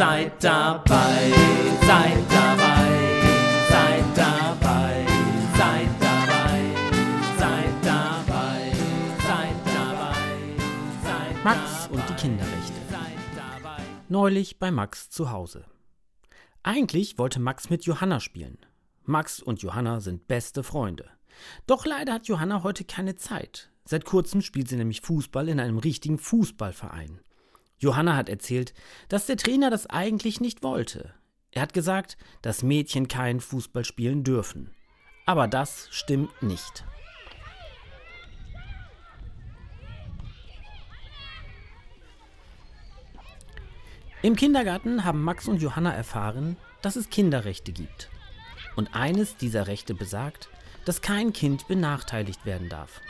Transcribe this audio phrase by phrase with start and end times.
[0.00, 1.30] Seid dabei,
[1.82, 2.88] seid dabei,
[3.68, 5.06] seid dabei,
[5.58, 6.76] seid dabei,
[7.36, 8.72] seid dabei,
[9.18, 10.24] seid dabei,
[11.04, 12.80] seid Max und die Kinderrechte.
[14.08, 15.66] Neulich bei Max zu Hause.
[16.62, 18.56] Eigentlich wollte Max mit Johanna spielen.
[19.04, 21.10] Max und Johanna sind beste Freunde.
[21.66, 23.70] Doch leider hat Johanna heute keine Zeit.
[23.84, 27.20] Seit kurzem spielt sie nämlich Fußball in einem richtigen Fußballverein.
[27.80, 28.74] Johanna hat erzählt,
[29.08, 31.14] dass der Trainer das eigentlich nicht wollte.
[31.50, 34.70] Er hat gesagt, dass Mädchen kein Fußball spielen dürfen.
[35.26, 36.84] Aber das stimmt nicht.
[44.22, 48.10] Im Kindergarten haben Max und Johanna erfahren, dass es Kinderrechte gibt.
[48.76, 50.50] Und eines dieser Rechte besagt,
[50.84, 53.00] dass kein Kind benachteiligt werden darf.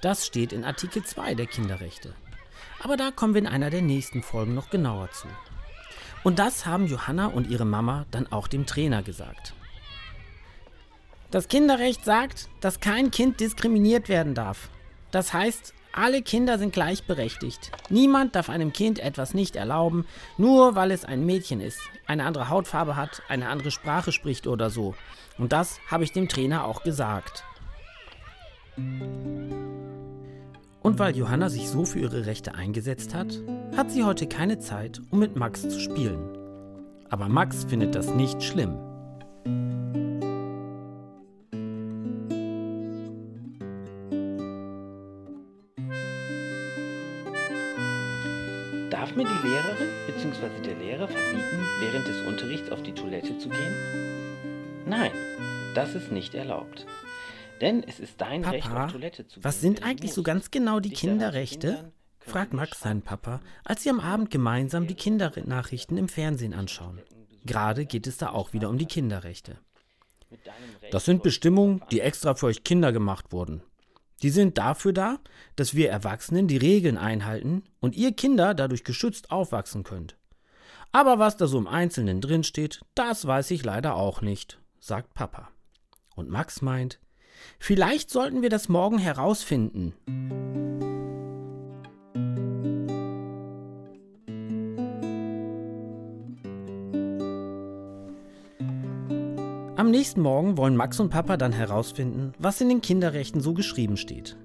[0.00, 2.14] Das steht in Artikel 2 der Kinderrechte.
[2.84, 5.26] Aber da kommen wir in einer der nächsten Folgen noch genauer zu.
[6.22, 9.54] Und das haben Johanna und ihre Mama dann auch dem Trainer gesagt.
[11.30, 14.68] Das Kinderrecht sagt, dass kein Kind diskriminiert werden darf.
[15.12, 17.72] Das heißt, alle Kinder sind gleichberechtigt.
[17.88, 22.50] Niemand darf einem Kind etwas nicht erlauben, nur weil es ein Mädchen ist, eine andere
[22.50, 24.94] Hautfarbe hat, eine andere Sprache spricht oder so.
[25.38, 27.44] Und das habe ich dem Trainer auch gesagt.
[30.84, 33.40] Und weil Johanna sich so für ihre Rechte eingesetzt hat,
[33.74, 36.28] hat sie heute keine Zeit, um mit Max zu spielen.
[37.08, 38.76] Aber Max findet das nicht schlimm.
[48.90, 50.48] Darf mir die Lehrerin bzw.
[50.66, 53.74] der Lehrer verbieten, während des Unterrichts auf die Toilette zu gehen?
[54.84, 55.12] Nein,
[55.74, 56.84] das ist nicht erlaubt.
[57.64, 59.44] Denn es ist dein Recht, auf Papa, Toilette zu gehen.
[59.44, 61.92] was sind eigentlich so ganz genau die Kinderrechte?
[62.18, 67.00] fragt Max seinen Papa, als sie am Abend gemeinsam die Kindernachrichten im Fernsehen anschauen.
[67.44, 69.58] Gerade geht es da auch wieder um die Kinderrechte.
[70.90, 73.62] Das sind Bestimmungen, die extra für euch Kinder gemacht wurden.
[74.22, 75.18] Die sind dafür da,
[75.56, 80.16] dass wir Erwachsenen die Regeln einhalten und ihr Kinder dadurch geschützt aufwachsen könnt.
[80.92, 85.48] Aber was da so im Einzelnen drinsteht, das weiß ich leider auch nicht, sagt Papa.
[86.14, 87.00] Und Max meint,
[87.58, 89.94] vielleicht sollten wir das morgen herausfinden.
[99.76, 103.96] Am nächsten Morgen wollen Max und Papa dann herausfinden, was in den Kinderrechten so geschrieben
[103.96, 104.36] steht.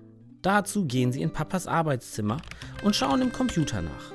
[0.41, 2.41] Dazu gehen sie in Papas Arbeitszimmer
[2.83, 4.11] und schauen im Computer nach.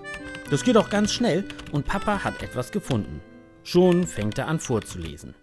[0.51, 3.23] Das geht auch ganz schnell und Papa hat etwas gefunden.
[3.63, 5.35] Schon fängt er an vorzulesen.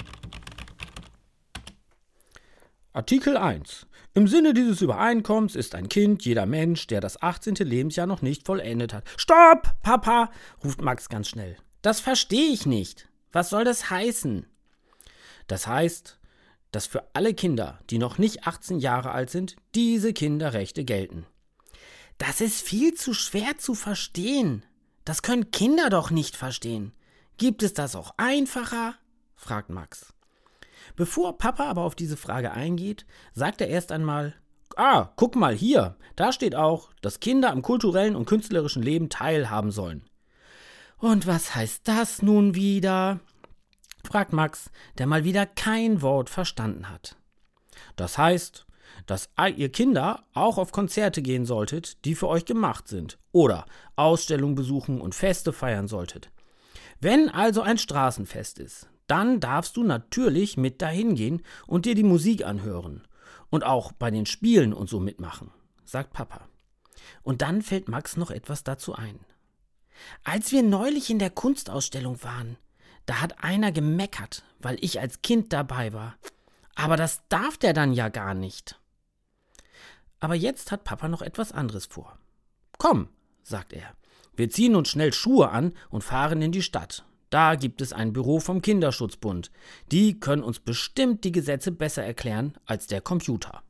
[2.94, 3.88] Artikel 1.
[4.16, 7.56] Im Sinne dieses Übereinkommens ist ein Kind jeder Mensch, der das 18.
[7.56, 9.06] Lebensjahr noch nicht vollendet hat.
[9.16, 10.30] Stopp, Papa,
[10.62, 11.56] ruft Max ganz schnell.
[11.82, 13.08] Das verstehe ich nicht.
[13.32, 14.46] Was soll das heißen?
[15.48, 16.20] Das heißt,
[16.74, 21.26] dass für alle Kinder, die noch nicht 18 Jahre alt sind, diese Kinderrechte gelten.
[22.18, 24.66] Das ist viel zu schwer zu verstehen.
[25.06, 26.92] Das können Kinder doch nicht verstehen.
[27.38, 28.96] Gibt es das auch einfacher?
[29.36, 30.14] fragt Max.
[30.96, 34.34] Bevor Papa aber auf diese Frage eingeht, sagt er erst einmal,
[34.76, 39.72] ah, guck mal hier, da steht auch, dass Kinder am kulturellen und künstlerischen Leben teilhaben
[39.72, 40.04] sollen.
[40.98, 43.20] Und was heißt das nun wieder?
[44.04, 47.16] fragt Max, der mal wieder kein Wort verstanden hat.
[47.96, 48.66] Das heißt,
[49.06, 54.56] dass ihr Kinder auch auf Konzerte gehen solltet, die für euch gemacht sind, oder Ausstellungen
[54.56, 56.32] besuchen und Feste feiern solltet.
[57.00, 62.04] Wenn also ein Straßenfest ist, dann darfst du natürlich mit dahin gehen und dir die
[62.04, 63.06] Musik anhören
[63.50, 65.52] und auch bei den Spielen und so mitmachen,
[65.84, 66.48] sagt Papa.
[67.22, 69.20] Und dann fällt Max noch etwas dazu ein.
[70.24, 72.56] Als wir neulich in der Kunstausstellung waren,
[73.06, 76.16] da hat einer gemeckert, weil ich als Kind dabei war.
[76.76, 78.80] Aber das darf der dann ja gar nicht.
[80.22, 82.18] Aber jetzt hat Papa noch etwas anderes vor.
[82.78, 83.10] Komm,
[83.44, 83.94] sagt er,
[84.38, 87.04] wir ziehen uns schnell Schuhe an und fahren in die Stadt.
[87.32, 89.52] Da gibt es ein Büro vom Kinderschutzbund.
[89.90, 93.64] Die können uns bestimmt die Gesetze besser erklären als der Computer.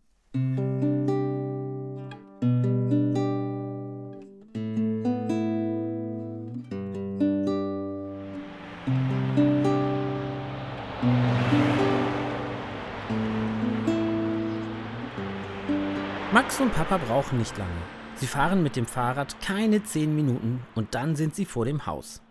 [16.33, 17.69] Max und Papa brauchen nicht lange.
[18.15, 22.23] Sie fahren mit dem Fahrrad keine zehn Minuten und dann sind sie vor dem Haus.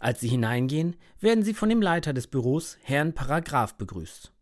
[0.00, 4.32] Als sie hineingehen, werden sie von dem Leiter des Büros, Herrn Paragraph, begrüßt.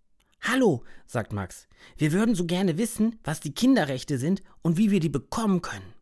[0.41, 1.67] Hallo, sagt Max,
[1.97, 5.95] wir würden so gerne wissen, was die Kinderrechte sind und wie wir die bekommen können.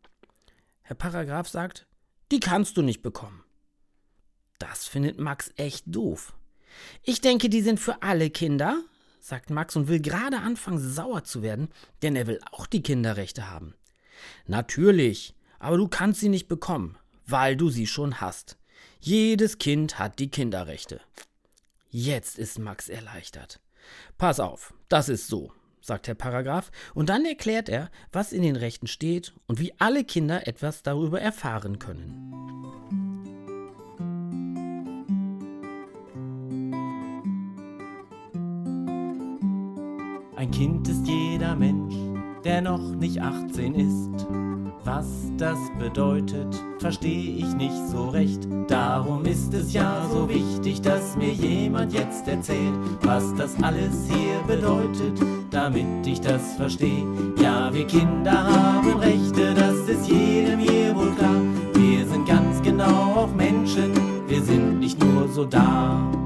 [0.83, 1.87] Herr Paragraph sagt,
[2.31, 3.43] die kannst du nicht bekommen.
[4.59, 6.35] Das findet Max echt doof.
[7.01, 8.83] Ich denke, die sind für alle Kinder,
[9.19, 11.69] sagt Max und will gerade anfangen, sauer zu werden,
[12.03, 13.73] denn er will auch die Kinderrechte haben.
[14.45, 16.95] Natürlich, aber du kannst sie nicht bekommen,
[17.25, 18.56] weil du sie schon hast.
[18.99, 20.99] Jedes Kind hat die Kinderrechte.
[21.89, 23.59] Jetzt ist Max erleichtert.
[24.17, 25.51] Pass auf, das ist so,
[25.81, 30.03] sagt Herr Paragraph, und dann erklärt er, was in den Rechten steht und wie alle
[30.03, 32.33] Kinder etwas darüber erfahren können.
[40.35, 41.95] Ein Kind ist jeder Mensch,
[42.43, 44.56] der noch nicht 18 ist.
[44.87, 45.05] Was
[45.35, 48.47] das bedeutet, verstehe ich nicht so recht.
[48.69, 54.39] Darum ist es ja so wichtig, dass mir jemand jetzt erzählt, was das alles hier
[54.47, 57.03] bedeutet, damit ich das verstehe.
[57.37, 61.41] Ja, wir Kinder haben Rechte, das ist jedem hier wohl klar.
[61.73, 63.91] Wir sind ganz genau auch Menschen,
[64.29, 66.16] wir sind nicht nur so da.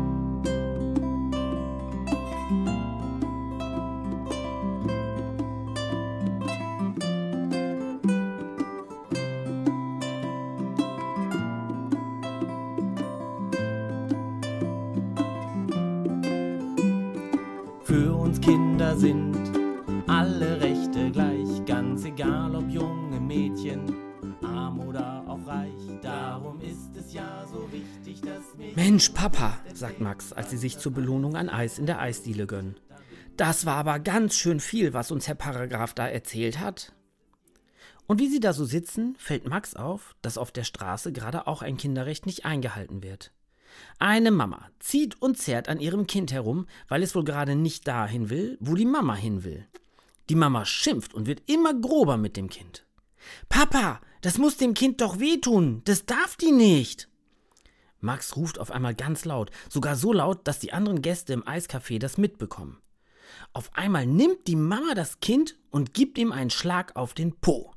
[18.31, 19.35] Uns Kinder sind
[20.07, 23.93] alle Rechte gleich, ganz egal ob junge Mädchen,
[24.41, 25.99] arm oder auch reich.
[26.01, 28.73] Darum ist es ja so wichtig, dass wir.
[28.75, 32.79] Mensch, Papa, sagt Max, als sie sich zur Belohnung ein Eis in der Eisdiele gönnen.
[33.35, 36.93] Das war aber ganz schön viel, was uns Herr Paragraph da erzählt hat.
[38.07, 41.61] Und wie sie da so sitzen, fällt Max auf, dass auf der Straße gerade auch
[41.61, 43.33] ein Kinderrecht nicht eingehalten wird.
[43.99, 48.29] Eine Mama zieht und zerrt an ihrem Kind herum, weil es wohl gerade nicht dahin
[48.29, 49.67] will, wo die Mama hin will.
[50.29, 52.85] Die Mama schimpft und wird immer grober mit dem Kind.
[53.49, 57.09] Papa, das muss dem Kind doch wehtun, das darf die nicht.
[57.99, 61.99] Max ruft auf einmal ganz laut, sogar so laut, dass die anderen Gäste im Eiscafé
[61.99, 62.81] das mitbekommen.
[63.53, 67.73] Auf einmal nimmt die Mama das Kind und gibt ihm einen Schlag auf den Po.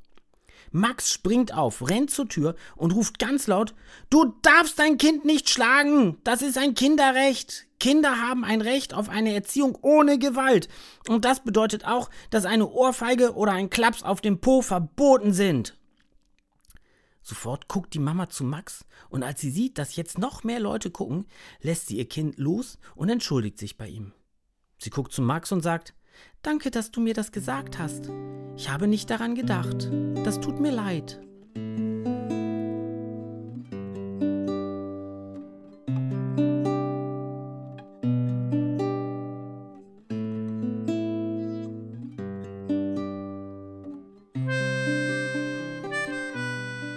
[0.71, 3.73] Max springt auf, rennt zur Tür und ruft ganz laut:
[4.09, 6.17] Du darfst dein Kind nicht schlagen!
[6.23, 7.67] Das ist ein Kinderrecht!
[7.79, 10.69] Kinder haben ein Recht auf eine Erziehung ohne Gewalt.
[11.07, 15.77] Und das bedeutet auch, dass eine Ohrfeige oder ein Klaps auf dem Po verboten sind.
[17.21, 20.91] Sofort guckt die Mama zu Max und als sie sieht, dass jetzt noch mehr Leute
[20.91, 21.25] gucken,
[21.59, 24.13] lässt sie ihr Kind los und entschuldigt sich bei ihm.
[24.77, 25.95] Sie guckt zu Max und sagt:
[26.41, 28.09] Danke, dass du mir das gesagt hast.
[28.57, 29.89] Ich habe nicht daran gedacht.
[30.23, 31.19] Das tut mir leid.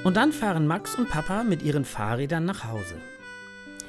[0.08, 2.94] Und dann fahren Max und Papa mit ihren Fahrrädern nach Hause.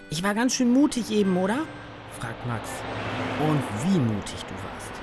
[0.10, 1.60] Ich war ganz schön mutig eben, oder?
[2.20, 2.70] fragt Max.
[3.40, 4.99] Und wie mutig du warst.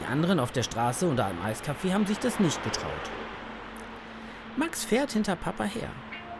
[0.00, 3.10] Die anderen auf der Straße da im Eiscafé haben sich das nicht getraut.
[4.56, 5.90] Max fährt hinter Papa her.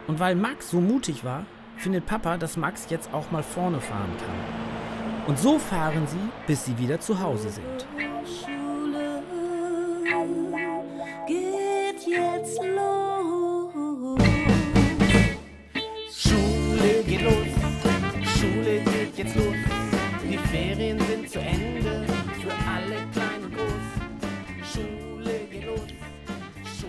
[0.07, 1.45] Und weil Max so mutig war,
[1.77, 5.27] findet Papa, dass Max jetzt auch mal vorne fahren kann.
[5.27, 7.87] Und so fahren sie, bis sie wieder zu Hause sind.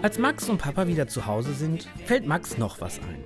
[0.03, 3.23] Als Max und Papa wieder zu Hause sind, fällt Max noch was ein.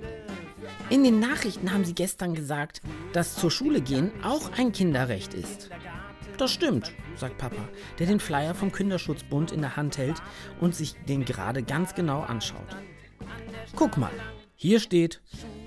[0.91, 2.81] In den Nachrichten haben sie gestern gesagt,
[3.13, 5.71] dass zur Schule gehen auch ein Kinderrecht ist.
[6.37, 7.67] Das stimmt, sagt Papa,
[7.97, 10.21] der den Flyer vom Kinderschutzbund in der Hand hält
[10.61, 12.77] und sich den gerade ganz genau anschaut.
[13.75, 14.13] Guck mal,
[14.55, 15.19] hier steht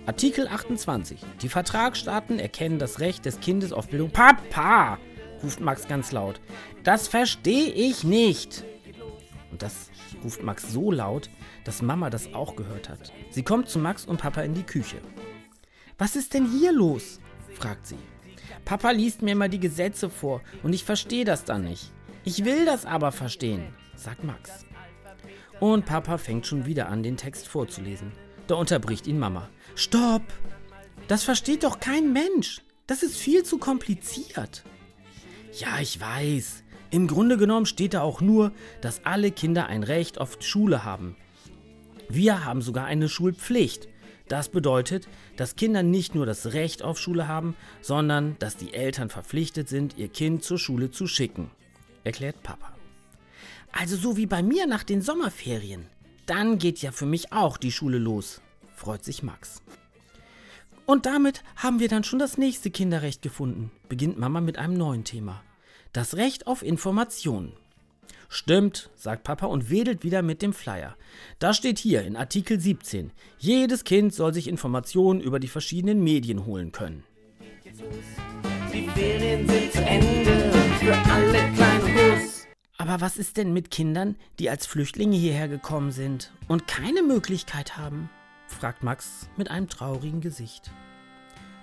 [0.07, 1.21] Artikel 28.
[1.43, 4.11] Die Vertragsstaaten erkennen das Recht des Kindes auf Bildung.
[4.13, 4.99] Papa,
[5.43, 6.41] ruft Max ganz laut.
[6.85, 8.65] Das verstehe ich nicht.
[9.61, 9.91] Das
[10.25, 11.31] ruft Max so laut,
[11.65, 13.13] dass Mama das auch gehört hat.
[13.31, 14.97] Sie kommt zu Max und Papa in die Küche.
[15.99, 17.21] Was ist denn hier los?
[17.55, 17.99] fragt sie.
[18.65, 21.93] Papa liest mir immer die Gesetze vor und ich verstehe das dann nicht.
[22.25, 24.65] Ich will das aber verstehen, sagt Max.
[25.61, 28.13] Und Papa fängt schon wieder an, den Text vorzulesen.
[28.47, 29.49] Da unterbricht ihn Mama.
[29.75, 30.23] Stopp!
[31.07, 32.63] Das versteht doch kein Mensch.
[32.87, 34.65] Das ist viel zu kompliziert.
[35.53, 36.63] Ja, ich weiß.
[36.91, 41.17] Im Grunde genommen steht da auch nur, dass alle Kinder ein Recht auf Schule haben.
[42.09, 43.89] Wir haben sogar eine Schulpflicht.
[44.27, 49.09] Das bedeutet, dass Kinder nicht nur das Recht auf Schule haben, sondern dass die Eltern
[49.09, 51.51] verpflichtet sind, ihr Kind zur Schule zu schicken,
[52.05, 52.75] erklärt Papa.
[53.73, 55.87] Also so wie bei mir nach den Sommerferien.
[56.27, 58.41] Dann geht ja für mich auch die Schule los,
[58.75, 59.63] freut sich Max.
[60.87, 65.05] Und damit haben wir dann schon das nächste Kinderrecht gefunden, beginnt Mama mit einem neuen
[65.05, 65.43] Thema.
[65.93, 67.53] Das Recht auf Information.
[68.29, 70.97] Stimmt, sagt Papa und wedelt wieder mit dem Flyer.
[71.41, 76.47] Da steht hier in Artikel 17, jedes Kind soll sich Informationen über die verschiedenen Medien
[76.47, 77.03] holen können.
[78.73, 82.47] Die Ferien sind zu Ende für alle kleinen Bus.
[82.79, 87.77] Aber was ist denn mit Kindern, die als Flüchtlinge hierher gekommen sind und keine Möglichkeit
[87.77, 88.11] haben?
[88.47, 90.71] fragt Max mit einem traurigen Gesicht.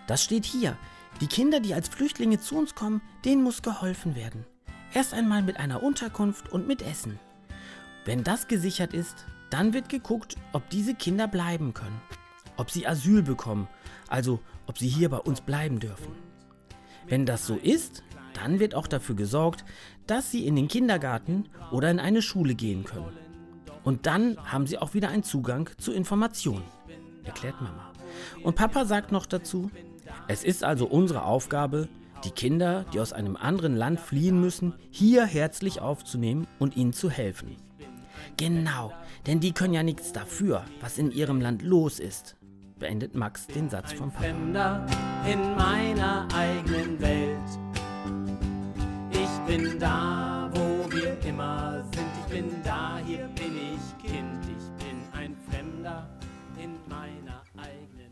[0.06, 0.78] Das steht hier.
[1.20, 4.46] Die Kinder, die als Flüchtlinge zu uns kommen, denen muss geholfen werden.
[4.94, 7.20] Erst einmal mit einer Unterkunft und mit Essen.
[8.06, 12.00] Wenn das gesichert ist, dann wird geguckt, ob diese Kinder bleiben können.
[12.56, 13.68] Ob sie Asyl bekommen,
[14.08, 16.14] also ob sie hier bei uns bleiben dürfen.
[17.08, 19.66] Wenn das so ist, dann wird auch dafür gesorgt,
[20.06, 23.18] dass sie in den Kindergarten oder in eine Schule gehen können.
[23.84, 26.66] Und dann haben sie auch wieder einen Zugang zu Informationen,
[27.24, 27.92] erklärt Mama.
[28.44, 29.72] Und Papa sagt noch dazu,
[30.28, 31.88] es ist also unsere Aufgabe,
[32.24, 37.10] die Kinder, die aus einem anderen Land fliehen müssen, hier herzlich aufzunehmen und ihnen zu
[37.10, 37.56] helfen.
[38.38, 38.92] Genau,
[39.26, 42.36] denn die können ja nichts dafür, was in ihrem Land los ist,
[42.80, 44.12] beendet Max den Satz vom.
[44.12, 44.86] Fremder
[45.32, 47.38] in meiner eigenen Welt.
[49.12, 51.77] Ich bin da, wo wir immer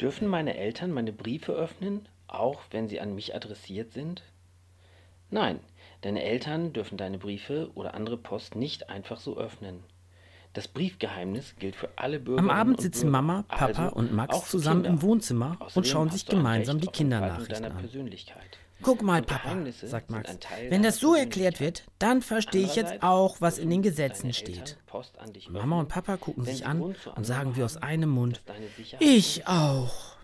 [0.05, 4.21] Dürfen meine Eltern meine Briefe öffnen, auch wenn sie an mich adressiert sind?
[5.31, 5.59] Nein,
[6.01, 9.79] deine Eltern dürfen deine Briefe oder andere Post nicht einfach so öffnen.
[10.53, 12.39] Das Briefgeheimnis gilt für alle Bürger.
[12.39, 16.85] Am Abend sitzen Mama, Papa und Max zusammen im Wohnzimmer und schauen sich gemeinsam die
[16.85, 17.89] Kindernachrichten an.
[18.81, 20.37] Guck mal, Papa, sagt Max.
[20.69, 24.77] Wenn das so erklärt wird, dann verstehe ich jetzt auch, was in den Gesetzen steht.
[25.49, 28.41] Mama und Papa gucken sich an und sagen wie aus einem Mund,
[28.99, 30.15] ich auch.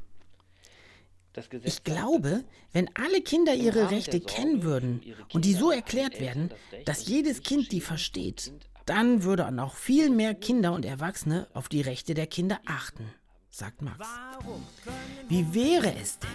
[1.64, 2.44] Ich glaube,
[2.74, 5.02] wenn alle Kinder ihre Rechte kennen würden
[5.34, 6.52] und die so erklärt werden,
[6.86, 8.52] dass das jedes Kind die versteht,
[8.86, 13.14] dann würde dann auch viel mehr Kinder und Erwachsene auf die Rechte der Kinder achten,
[13.52, 14.08] sagt Max.
[15.28, 16.30] Wie wäre es denn,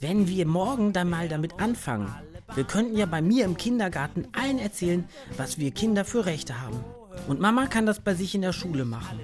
[0.00, 2.12] wenn wir morgen dann mal damit anfangen?
[2.54, 6.82] Wir könnten ja bei mir im Kindergarten allen erzählen, was wir Kinder für Rechte haben.
[7.28, 9.20] Und Mama kann das bei sich in der Schule machen.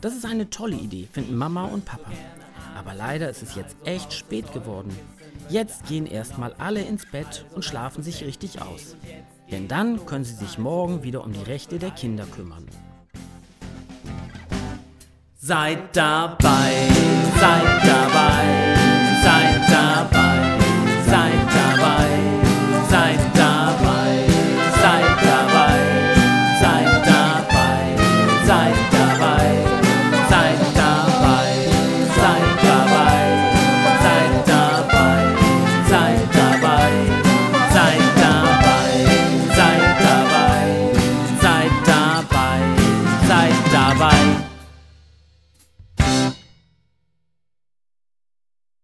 [0.00, 2.10] Das ist eine tolle Idee, finden Mama und Papa.
[2.74, 4.96] Aber leider ist es jetzt echt spät geworden.
[5.50, 8.96] Jetzt gehen erstmal alle ins Bett und schlafen sich richtig aus.
[9.50, 12.66] Denn dann können sie sich morgen wieder um die Rechte der Kinder kümmern.
[15.44, 16.86] Seid dabei,
[17.40, 18.46] seid dabei,
[19.24, 20.31] seid dabei.